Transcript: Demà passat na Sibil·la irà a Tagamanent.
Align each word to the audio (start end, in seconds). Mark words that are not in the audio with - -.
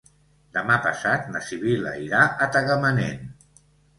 Demà 0.57 0.77
passat 0.85 1.27
na 1.35 1.41
Sibil·la 1.49 1.93
irà 2.05 2.23
a 2.45 2.47
Tagamanent. 2.57 3.31